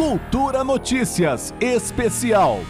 [0.00, 2.60] Cultura Notícias Especial.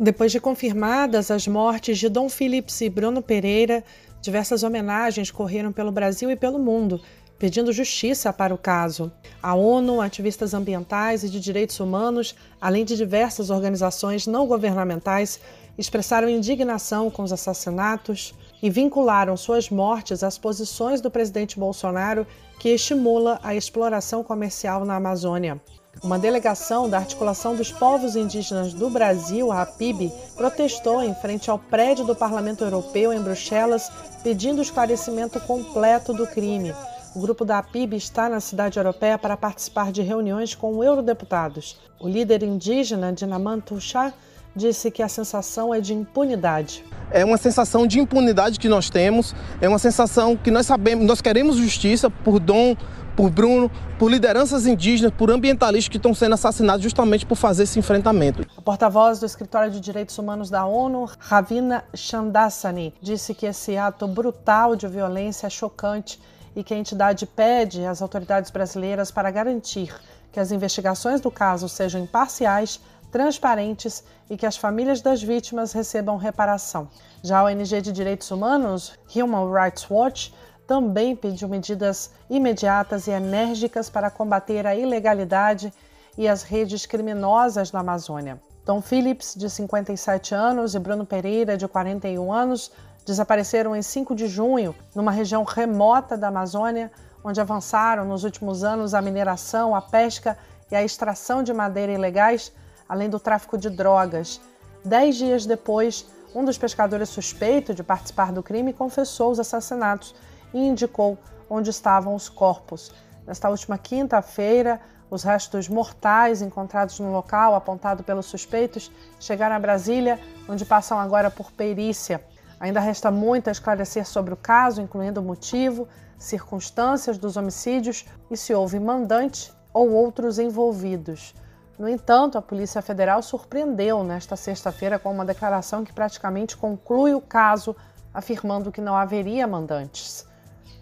[0.00, 3.84] Depois de confirmadas as mortes de Dom Phillips e Bruno Pereira,
[4.22, 6.98] diversas homenagens correram pelo Brasil e pelo mundo,
[7.38, 9.12] pedindo justiça para o caso.
[9.42, 15.38] A ONU, ativistas ambientais e de direitos humanos, além de diversas organizações não governamentais,
[15.76, 22.26] expressaram indignação com os assassinatos e vincularam suas mortes às posições do presidente Bolsonaro,
[22.58, 25.60] que estimula a exploração comercial na Amazônia.
[26.02, 31.58] Uma delegação da Articulação dos Povos Indígenas do Brasil, a APIB, protestou em frente ao
[31.58, 33.90] prédio do Parlamento Europeu em Bruxelas,
[34.22, 36.74] pedindo esclarecimento completo do crime.
[37.14, 41.78] O grupo da APIB está na cidade europeia para participar de reuniões com eurodeputados.
[41.98, 44.12] O líder indígena Dinaman Tuxá
[44.56, 46.84] disse que a sensação é de impunidade.
[47.10, 51.20] É uma sensação de impunidade que nós temos, é uma sensação que nós sabemos, nós
[51.20, 52.74] queremos justiça por Dom,
[53.14, 57.78] por Bruno, por lideranças indígenas, por ambientalistas que estão sendo assassinados justamente por fazer esse
[57.78, 58.46] enfrentamento.
[58.56, 64.06] A porta-voz do Escritório de Direitos Humanos da ONU, Ravina Chandassani, disse que esse ato
[64.06, 66.20] brutal de violência é chocante
[66.54, 69.94] e que a entidade pede às autoridades brasileiras para garantir
[70.36, 72.78] que as investigações do caso sejam imparciais,
[73.16, 76.86] transparentes e que as famílias das vítimas recebam reparação.
[77.22, 80.34] Já a ONG de Direitos Humanos, Human Rights Watch,
[80.66, 85.72] também pediu medidas imediatas e enérgicas para combater a ilegalidade
[86.18, 88.38] e as redes criminosas na Amazônia.
[88.66, 92.70] Tom Phillips, de 57 anos, e Bruno Pereira, de 41 anos,
[93.06, 96.92] desapareceram em 5 de junho, numa região remota da Amazônia,
[97.24, 100.36] onde avançaram nos últimos anos a mineração, a pesca
[100.70, 102.52] e a extração de madeira ilegais,
[102.88, 104.40] além do tráfico de drogas.
[104.84, 110.14] Dez dias depois, um dos pescadores suspeito de participar do crime confessou os assassinatos
[110.52, 112.92] e indicou onde estavam os corpos.
[113.26, 120.20] Nesta última quinta-feira, os restos mortais encontrados no local, apontado pelos suspeitos, chegaram a Brasília,
[120.48, 122.22] onde passam agora por perícia.
[122.58, 125.86] Ainda resta muito a esclarecer sobre o caso, incluindo o motivo,
[126.18, 131.34] circunstâncias dos homicídios e se houve mandante ou outros envolvidos.
[131.78, 137.20] No entanto, a Polícia Federal surpreendeu nesta sexta-feira com uma declaração que praticamente conclui o
[137.20, 137.76] caso,
[138.14, 140.26] afirmando que não haveria mandantes.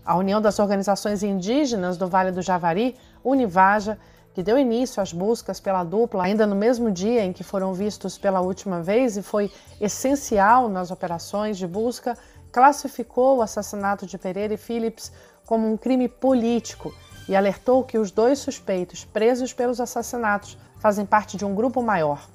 [0.04, 3.98] A União das Organizações Indígenas do Vale do Javari, Univaja,
[4.32, 8.16] que deu início às buscas pela dupla ainda no mesmo dia em que foram vistos
[8.16, 9.50] pela última vez e foi
[9.80, 12.16] essencial nas operações de busca,
[12.52, 15.10] classificou o assassinato de Pereira e Phillips
[15.44, 16.94] como um crime político
[17.28, 22.28] e alertou que os dois suspeitos presos pelos assassinatos fazem parte de um grupo maior.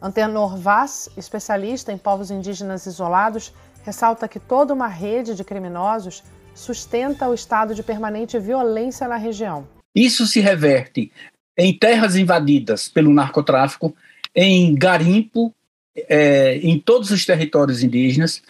[0.00, 3.52] Antenor Vaz, especialista em povos indígenas isolados,
[3.84, 6.22] ressalta que toda uma rede de criminosos
[6.54, 9.68] sustenta o estado de permanente violência na região.
[9.94, 11.12] Isso se reverte
[11.58, 13.94] em terras invadidas pelo narcotráfico,
[14.34, 15.54] em garimpo,
[15.94, 18.42] é, em todos os territórios indígenas,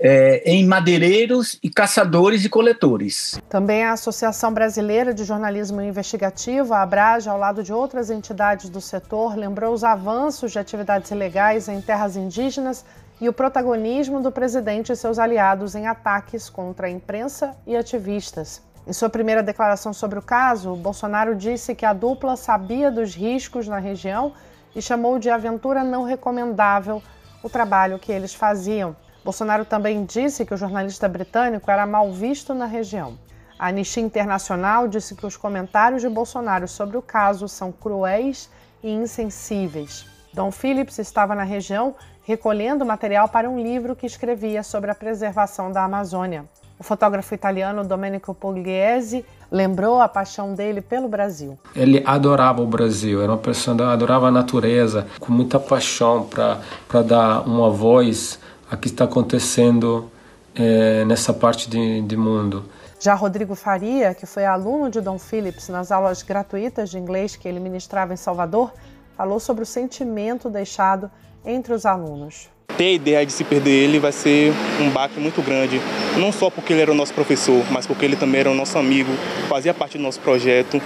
[0.00, 3.38] é, em madeireiros e caçadores e coletores.
[3.50, 8.80] Também a Associação Brasileira de Jornalismo Investigativo, a Abrage, ao lado de outras entidades do
[8.80, 12.84] setor, lembrou os avanços de atividades ilegais em terras indígenas
[13.20, 18.62] e o protagonismo do presidente e seus aliados em ataques contra a imprensa e ativistas.
[18.86, 23.68] Em sua primeira declaração sobre o caso, Bolsonaro disse que a dupla sabia dos riscos
[23.68, 24.32] na região
[24.74, 27.02] e chamou de aventura não recomendável
[27.42, 28.96] o trabalho que eles faziam.
[29.24, 33.18] Bolsonaro também disse que o jornalista britânico era mal visto na região.
[33.58, 38.48] A Anistia Internacional disse que os comentários de Bolsonaro sobre o caso são cruéis
[38.82, 40.06] e insensíveis.
[40.32, 45.70] Dom Phillips estava na região recolhendo material para um livro que escrevia sobre a preservação
[45.70, 46.44] da Amazônia.
[46.78, 51.58] O fotógrafo italiano Domenico Pugliese lembrou a paixão dele pelo Brasil.
[51.76, 57.02] Ele adorava o Brasil, era uma pessoa que adorava a natureza, com muita paixão para
[57.02, 58.38] dar uma voz
[58.70, 60.10] a que está acontecendo
[60.54, 62.64] é, nessa parte de, de mundo.
[63.00, 67.48] Já Rodrigo Faria, que foi aluno de Dom Phillips nas aulas gratuitas de inglês que
[67.48, 68.72] ele ministrava em Salvador,
[69.16, 71.10] falou sobre o sentimento deixado
[71.44, 72.48] entre os alunos
[72.80, 75.78] ter a ideia de se perder ele vai ser um baque muito grande.
[76.16, 78.78] Não só porque ele era o nosso professor, mas porque ele também era o nosso
[78.78, 79.10] amigo,
[79.50, 80.80] fazia parte do nosso projeto.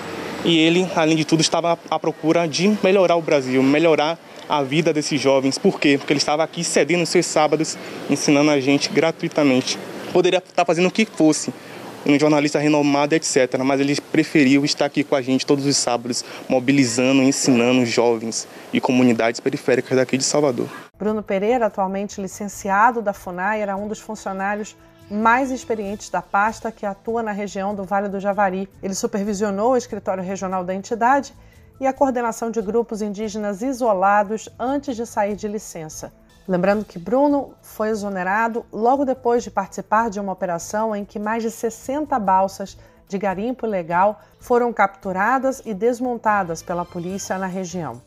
[0.44, 4.92] E ele, além de tudo, estava à procura de melhorar o Brasil, melhorar a vida
[4.92, 5.56] desses jovens.
[5.56, 5.96] Por quê?
[5.96, 7.78] Porque ele estava aqui cedendo seus sábados,
[8.10, 9.78] ensinando a gente gratuitamente.
[10.12, 11.50] Poderia estar fazendo o que fosse,
[12.06, 13.56] um jornalista renomado, etc.
[13.64, 18.82] Mas ele preferiu estar aqui com a gente todos os sábados, mobilizando, ensinando jovens e
[18.82, 20.68] comunidades periféricas daqui de Salvador.
[20.98, 24.76] Bruno Pereira, atualmente licenciado da FUNAI, era um dos funcionários
[25.10, 28.68] mais experientes da pasta que atua na região do Vale do Javari.
[28.82, 31.34] Ele supervisionou o escritório regional da entidade
[31.80, 36.12] e a coordenação de grupos indígenas isolados antes de sair de licença.
[36.46, 41.42] Lembrando que Bruno foi exonerado logo depois de participar de uma operação em que mais
[41.42, 42.76] de 60 balsas
[43.08, 48.00] de garimpo ilegal foram capturadas e desmontadas pela polícia na região.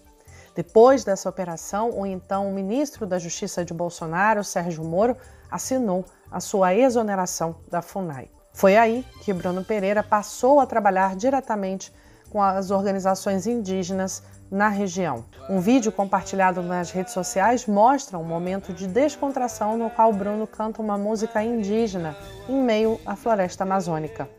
[0.56, 5.16] Depois dessa operação, o então ministro da Justiça de Bolsonaro, Sérgio Moro,
[5.52, 8.30] assinou a sua exoneração da FUNAI.
[8.54, 11.94] Foi aí que Bruno Pereira passou a trabalhar diretamente
[12.30, 15.26] com as organizações indígenas na região.
[15.50, 20.82] Um vídeo compartilhado nas redes sociais mostra um momento de descontração no qual Bruno canta
[20.82, 22.16] uma música indígena
[22.48, 24.30] em meio à floresta amazônica.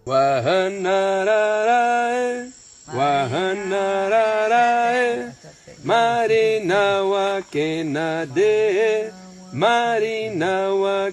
[5.85, 9.13] Marinawa Kenade
[9.53, 11.09] Marinawa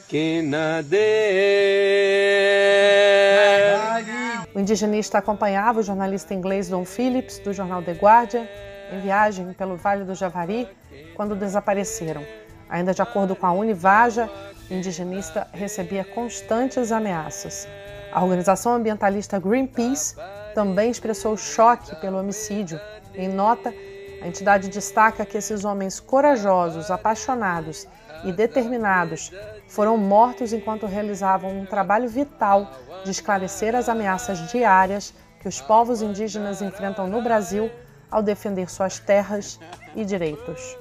[4.53, 8.45] O indigenista acompanhava o jornalista inglês Don Phillips, do jornal The Guardian,
[8.91, 10.67] em viagem pelo Vale do Javari,
[11.15, 12.25] quando desapareceram.
[12.69, 14.29] Ainda de acordo com a Univaja,
[14.69, 17.67] o indigenista recebia constantes ameaças.
[18.11, 20.15] A organização ambientalista Greenpeace
[20.53, 22.79] também expressou choque pelo homicídio.
[23.13, 23.73] Em nota,
[24.21, 27.87] a entidade destaca que esses homens corajosos, apaixonados
[28.23, 29.31] e determinados
[29.67, 32.71] foram mortos enquanto realizavam um trabalho vital
[33.03, 37.69] de esclarecer as ameaças diárias que os povos indígenas enfrentam no Brasil
[38.09, 39.59] ao defender suas terras
[39.95, 40.77] e direitos.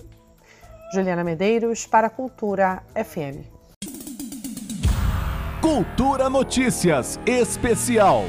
[0.93, 3.45] Juliana Medeiros para a Cultura FM.
[5.61, 8.25] Cultura Notícias Especial.